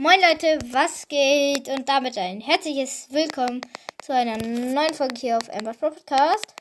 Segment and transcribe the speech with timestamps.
[0.00, 1.66] Moin Leute, was geht?
[1.66, 3.60] Und damit ein herzliches Willkommen
[4.00, 6.54] zu einer neuen Folge hier auf Amber's Podcast.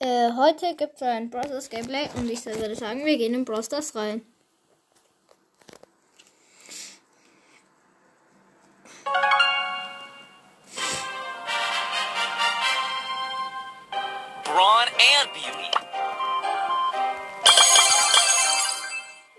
[0.00, 1.70] Äh, heute gibt es ein Bros.
[1.70, 3.70] Gameplay und ich würde sagen, wir gehen in Bros.
[3.94, 4.20] rein.
[14.44, 15.70] Brawn and beauty.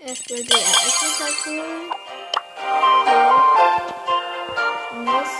[0.01, 2.06] Erstmal die Ereignisse
[4.93, 5.33] Muss.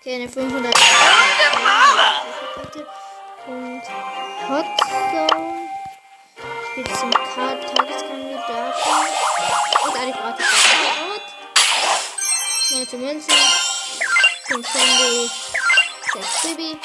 [0.00, 0.74] Okay, eine 500.
[3.46, 3.82] Und
[4.48, 5.68] Hotzone.
[6.70, 8.92] Spielt zum Tageskandidaten.
[9.84, 10.46] Und eine gratis.
[12.70, 13.34] 19 Münzen.
[14.48, 15.30] 5 Candy.
[16.12, 16.78] 6 Baby.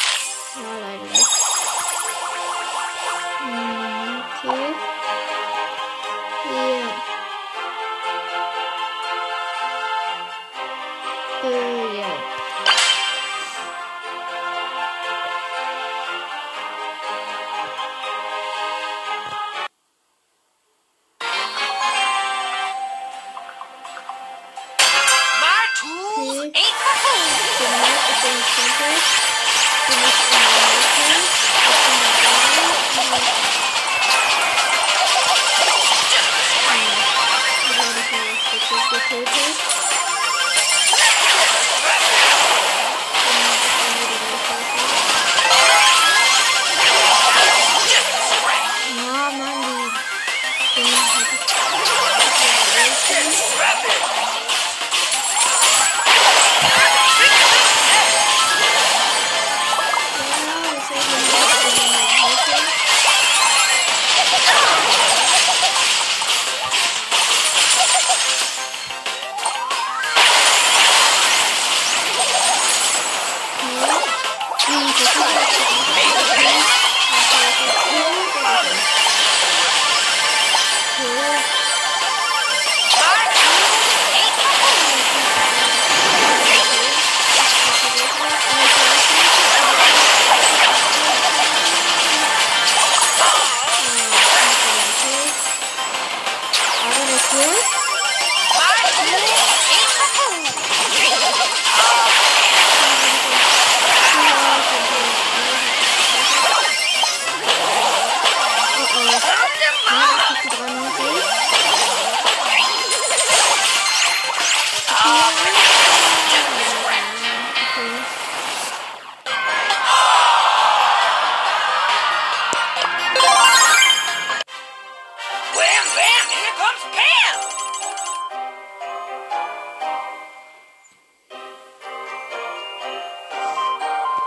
[0.55, 1.42] Ja, leider nicht.
[38.73, 39.82] is the paper.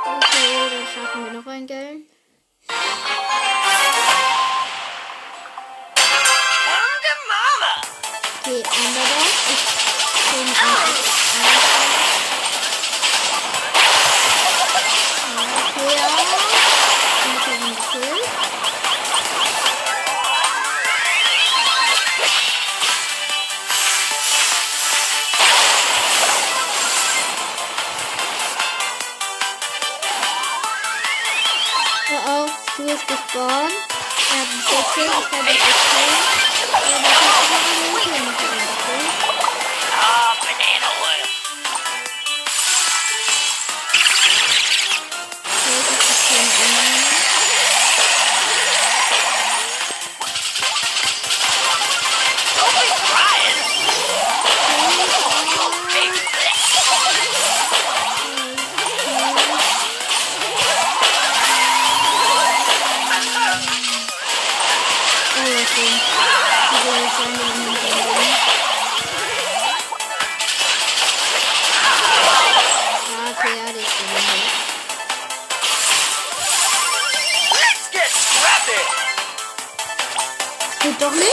[0.07, 2.16] Okay, dann schaffen wir noch ein Game.
[33.37, 33.73] Gespawnt.
[34.31, 36.17] Er hat einen 16, ich kann nicht killen.
[36.73, 38.46] Aber das ist Kill
[80.87, 81.27] retorner.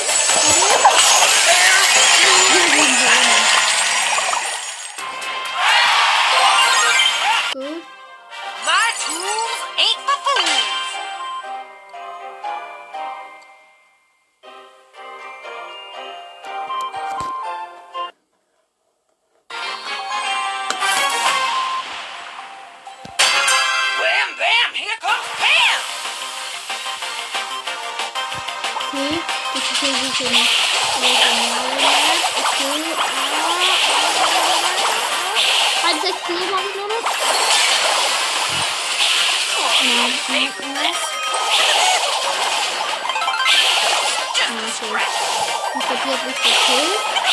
[8.65, 10.72] My tools ain't for food.
[44.83, 47.23] Ich Ich kapiert nicht, okay.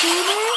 [0.00, 0.49] Peter?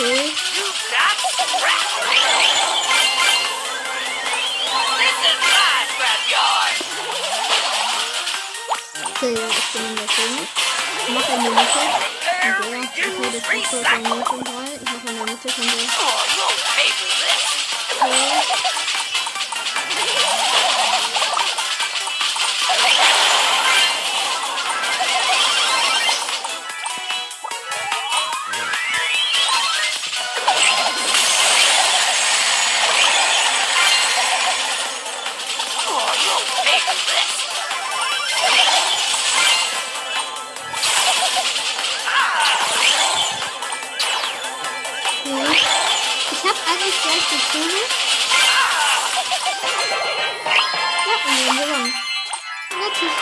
[0.00, 0.30] thế
[9.20, 9.34] từ
[9.74, 10.44] từ mình xuống.
[11.08, 11.88] Mất mình chết.
[12.70, 15.18] Mình chỉ là được chúng tôi còn nhớ không thôi mà không
[46.88, 47.80] ich gleich gezogen.
[51.06, 51.94] Ja, und wir haben gewonnen.
[52.70, 53.16] Natürlich,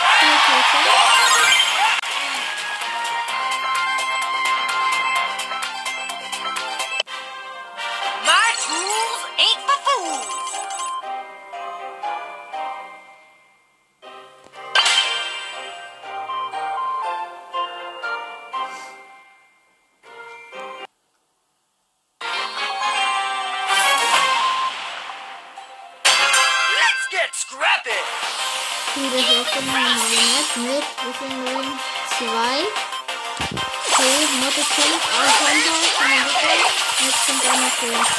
[34.09, 34.87] Gold, Motte 5,
[35.21, 36.65] Argento, 500 Gold,
[37.05, 38.18] jetzt kommt einer für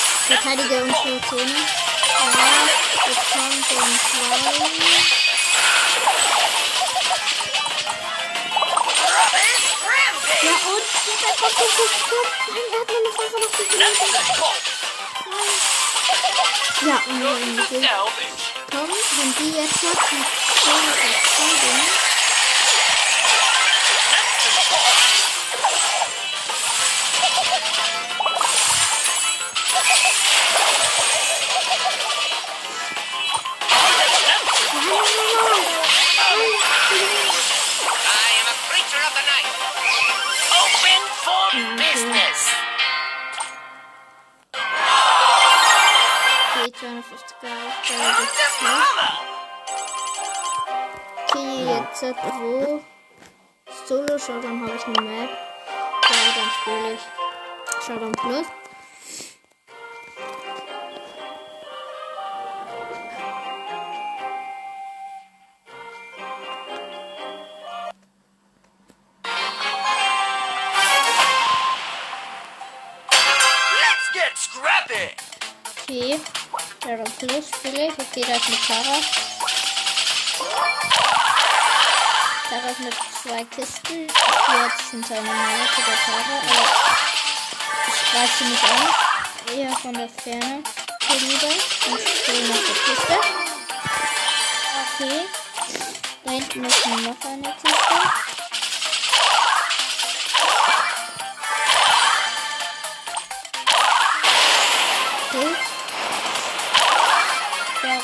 [0.31, 1.43] verteidige unsere Zone.
[1.43, 2.25] Ja,
[3.07, 4.39] jetzt kommt den zwei.
[9.11, 10.45] Rubbish rampage.
[10.45, 12.31] Ja, und kommt, kommt, kommt, kommt.
[12.47, 13.99] Nein, er hat meine Sache noch bolts.
[16.81, 18.25] Ja, und wir sind salvage.
[18.71, 20.23] Komm, wenn die jetzt noch die
[20.63, 22.10] Zone verteidigen.
[47.01, 48.25] Okay, 250 Come Aufgabe.
[48.37, 49.09] to mama.
[51.25, 52.81] Okay, jetzt hat wo?
[53.87, 55.29] Solo Showdown habe ich eine Map.
[56.09, 57.03] Ja, dann spiele ich
[57.85, 58.47] Showdown Plus.
[76.91, 77.93] Showdown Plus spiele ich.
[77.93, 78.97] Okay, da ist eine Tara.
[82.49, 82.93] Tara ist mit
[83.23, 84.07] zwei Kisten.
[84.07, 86.35] Jetzt hinter einer Mauer zu der Tara.
[86.49, 86.65] Aber
[87.87, 89.57] ich greife sie nicht an.
[89.57, 90.63] Eher von der Ferne.
[91.07, 91.47] Hier lieber.
[91.47, 93.15] Und spiele nach der Kiste.
[94.83, 95.19] Okay.
[96.25, 98.30] Da hinten ist noch eine Kiste.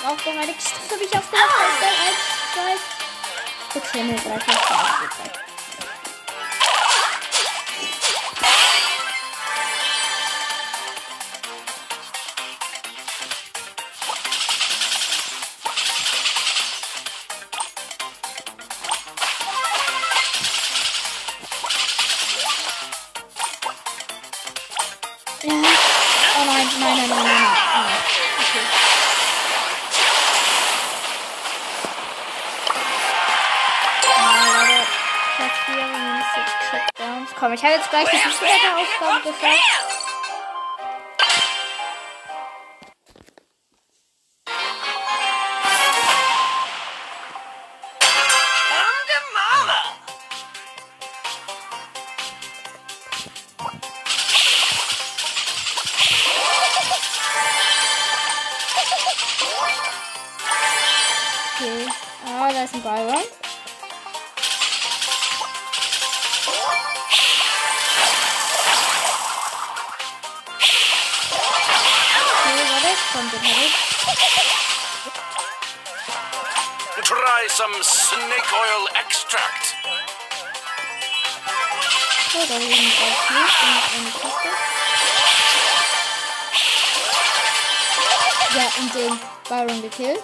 [0.07, 0.55] Aufbereitet.
[0.57, 1.87] Das habe ich auf der Kiste.
[2.05, 2.21] Eins,
[2.53, 3.79] zwei.
[3.79, 5.46] Okay, nur drei Kisten
[37.39, 39.86] Komm, ich habe jetzt gleich die Aufgabe gesagt.
[88.55, 90.21] Ja, und den Byron gekillt.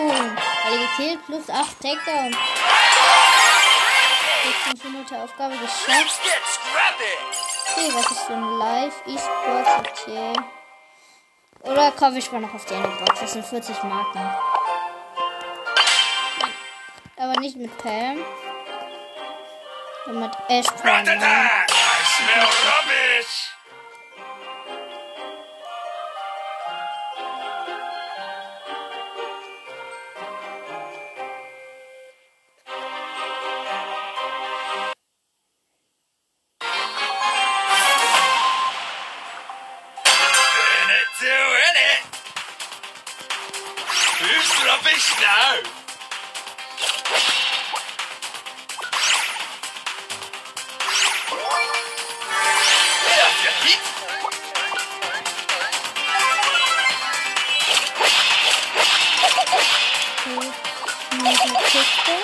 [0.00, 0.36] Boom.
[0.64, 2.36] Alle gekillt, plus 8 Takedown.
[4.64, 6.20] 1600 Aufgabe geschafft.
[7.72, 9.70] Okay, was ist ein Live E-Sports?
[9.78, 10.32] Okay.
[11.62, 13.20] Oder kaufe ich mal noch auf die eine Box?
[13.20, 14.34] Das sind 40 Marken.
[17.16, 18.24] Aber nicht mit Pam.
[20.06, 21.02] Und mit Ash Prime.
[21.02, 21.16] I
[22.04, 23.59] smell rubbish.
[44.30, 45.80] Who's rubbish now?
[61.72, 62.19] Off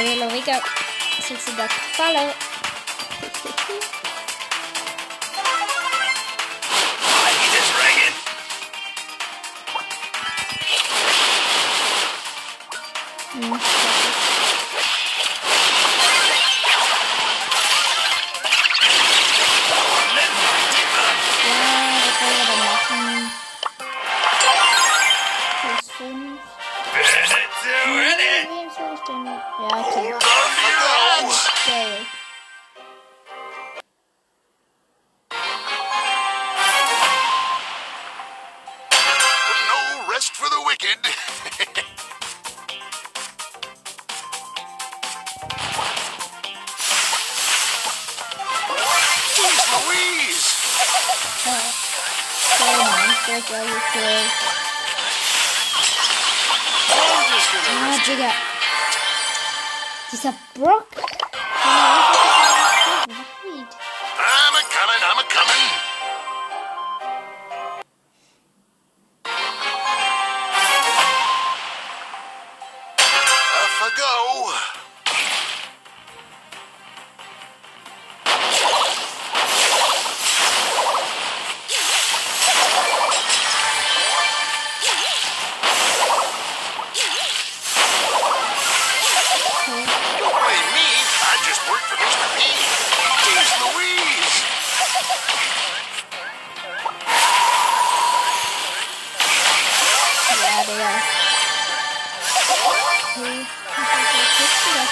[0.00, 0.58] Alright, here we go.
[1.20, 2.32] Since the follow.
[40.40, 40.96] for the wicked.
[49.86, 50.48] Louise!
[53.28, 54.32] Like all your clothes.
[57.68, 58.32] I'm gonna.
[60.12, 62.16] Is that Brooke?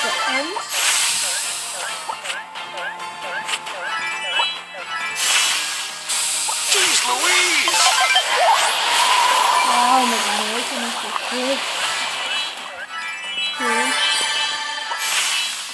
[0.09, 0.57] the end.
[6.73, 7.81] Jeez Louise!
[9.69, 11.61] oh my god, I'm the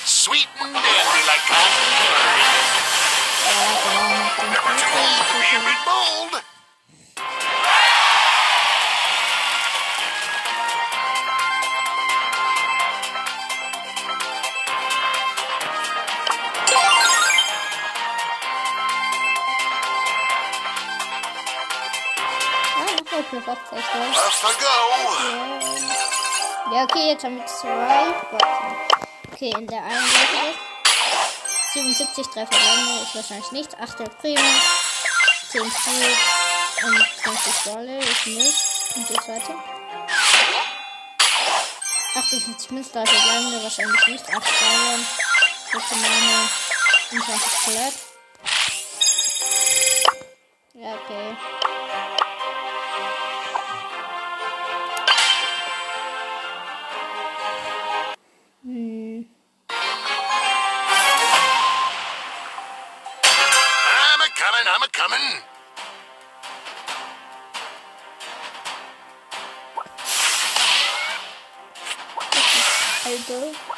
[0.04, 2.64] Sweet and dandy like cotton candy.
[4.50, 6.53] Never too old to be a bold.
[23.46, 24.08] Noch mal plus 80, oder?
[24.26, 24.74] Off I go.
[26.74, 28.76] Ja, okay, jetzt haben wir zwei Boxen.
[29.32, 30.58] Okay, in der einen Seite ist
[31.74, 33.74] 77 3 verbleibende ist wahrscheinlich nichts.
[33.78, 34.40] 8 der Primo,
[35.50, 36.16] 10 Speed
[36.84, 38.64] und 20 Wolle ist nicht.
[38.96, 39.54] Und die zweite.
[42.14, 44.24] 58 Münzen, 3 verbleibende wahrscheinlich nicht.
[44.24, 45.06] 8 Bayern,
[45.70, 46.48] 14 Mane
[47.10, 47.94] und 20 Skelett.
[50.74, 51.36] Ja, okay.
[73.26, 73.73] 的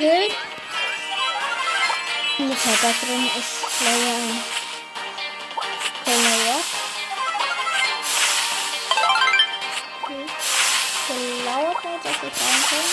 [0.00, 0.32] good.
[2.38, 2.46] The
[2.80, 3.50] bathroom is
[3.84, 4.40] layer
[6.06, 6.60] the layer.
[11.06, 12.84] The layer part of the counter.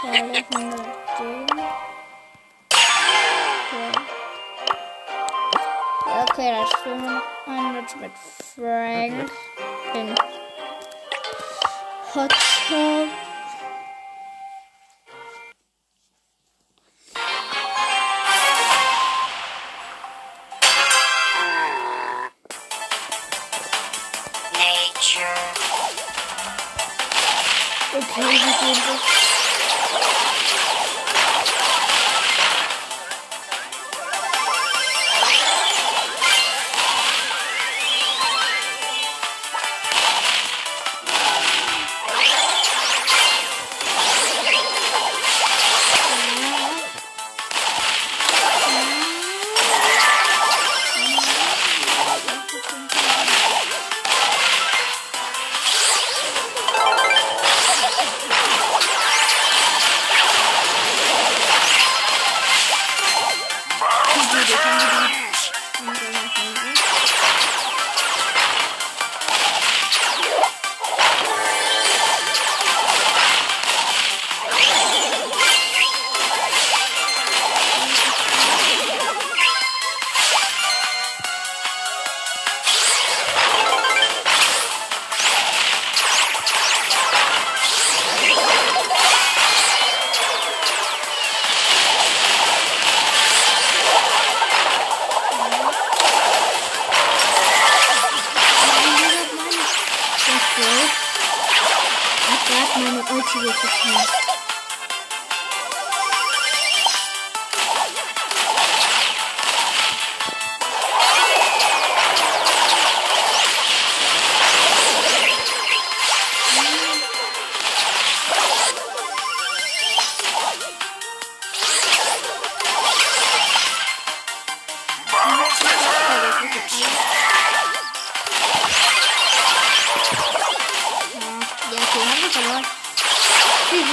[0.00, 0.88] Sorry, I'm not
[6.30, 9.30] Okay, that's 500 with Frank
[9.94, 10.16] in
[12.12, 13.27] Hot Tub.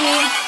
[0.06, 0.45] you.